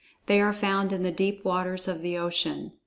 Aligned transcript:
They 0.25 0.41
are 0.41 0.51
found[Pg 0.51 0.73
46] 0.89 0.93
in 0.95 1.03
the 1.03 1.11
deep 1.11 1.45
waters 1.45 1.87
of 1.87 2.01
the 2.01 2.17
ocean. 2.17 2.71